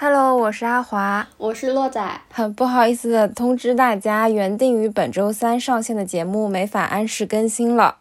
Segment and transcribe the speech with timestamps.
[0.00, 2.20] Hello，我是阿华，我是洛仔。
[2.30, 7.96] 很不好意思的通知大家，原定于本周三上线的节目没法按时更新了。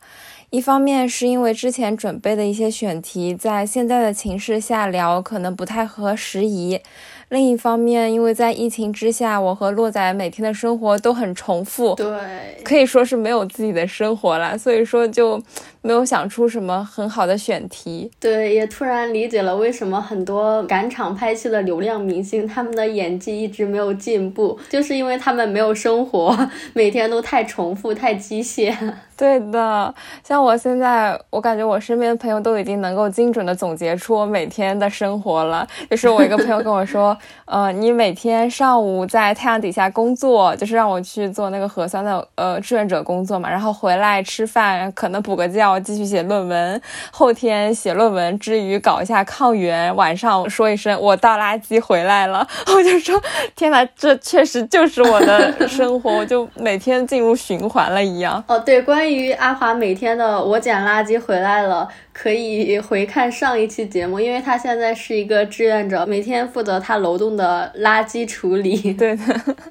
[0.51, 6.77] 一方面是因为之前准备的一些选题，在现在的情势下聊可能不太合时宜；
[7.29, 15.41] 另一方面，因为在疫情之下，我和洛仔每天的生活都很重复，对，可以说是没有自己的生活了，所以说就。
[15.87, 26.37] 没有想出什么很好的选题，对，也突然理解了为什么很多赶场拍戏的流量明星，他们的演技一直没有进步，就是因为他们没有生活，
[26.75, 28.75] 每天都太重复、太机械。
[29.15, 35.67] 对的，像我现在，我感觉我身边的朋友都已经能够精准的总结出我每天的生活了。
[35.89, 45.76] 就是我一个朋友跟我说， 呃，你每天上午在太阳底下工作，就是让我去做那个核酸的呃志愿者工作嘛，然后回来吃饭，可能补个觉。
[45.79, 46.81] 继续写论文，
[47.11, 53.21] 后天写论文之余搞一下抗原，晚上说一声我倒垃圾回来了， 我就说
[53.55, 58.43] 天哪，这确实就是我的 生活，我就每天进入循环了一样。
[58.47, 61.87] 哦，对，关于阿华每天的我捡垃圾回来了。
[62.19, 68.75] 可以回看上一期节目，因为他现在是一个志愿者，每天负责他楼栋的垃圾处理。
[68.97, 69.23] 对的。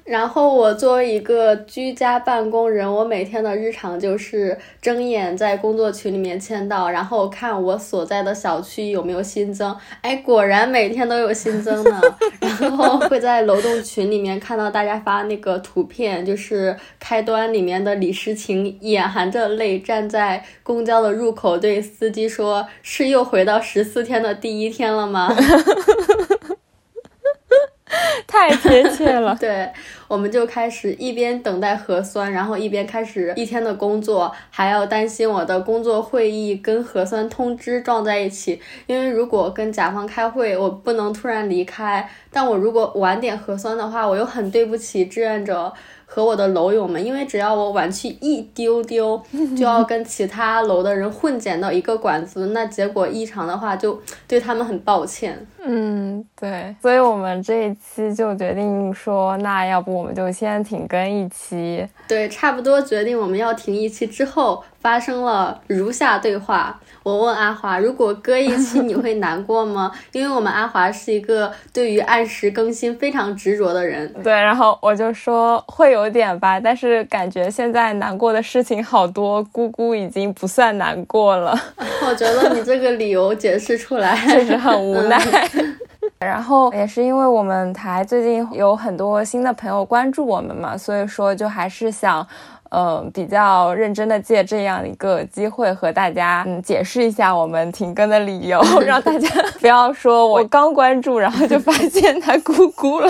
[0.05, 9.75] 然后我作为一个居家办公人，我每天的日常就是睁眼在工作群里面签到，然后看我所在的小区有没有新增。
[10.01, 12.01] 哎，果然每天都有新增呢。
[12.39, 22.37] 然后会在楼栋群里面看到大家发那个图片，就是开端里面的李诗情眼含着泪站在公交的入口对司机说。
[22.37, 25.33] 说是又回到十四天的第一天了吗？
[28.27, 29.35] 太贴切了。
[29.41, 29.67] 对，
[30.07, 38.61] 我们就开始一边等待核酸，然后一边开始一天的工作，还要担心我的工作会议跟核酸通知撞在一起。
[38.85, 45.73] 因为如果跟甲方开会，我不能突然离开；但我如果晚点核酸的话，我又很对不起志愿者。
[46.09, 49.21] 和我的楼友们，因为只要我晚去一丢丢，
[49.57, 55.45] 就要 跟其他楼的人混剪到一个馆子，那结果异常的话，就对他们很抱歉。
[55.61, 61.85] 嗯，对，所以我们这一期就决定说，那要不我们就先停更一期。
[62.07, 66.79] 对，差不多决定我们要停一期之后，发生了如下对话。
[67.03, 69.91] 我问阿华，如果搁一期你会难过吗？
[70.11, 74.13] 因为我们阿华是一个对于按时更新非常执着的人。
[74.21, 81.57] 对，然后我就说会有点吧，但是感觉现在难过的事情好多，姑姑已经不算难过了。
[82.05, 85.17] 我觉得你这个理由解释出来 确实很无奈。
[86.19, 92.25] 然后也是因为我们台最近有很多新的朋友关注我们嘛，所以说就还是想。
[92.69, 99.29] 嗯，比较认真的借这样一个机会和大家嗯解释一下我们停更的理由， 让大家
[99.61, 103.09] 不要说我刚关注，然后就发现他咕咕了。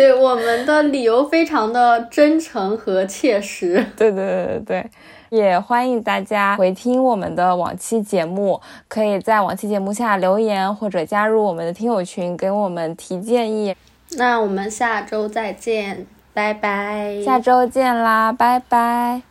[0.08, 3.84] 对，我们的理由非常的真诚和切实。
[3.98, 4.90] 对对对对对，
[5.28, 8.58] 也欢迎大家回听我们的往期节目，
[8.88, 13.76] 可以在往期节目下留言或者加入我们的听友群，给我们提建议。
[14.16, 16.06] 那我们下周再见。
[16.32, 19.29] 拜拜，下周见啦，拜拜。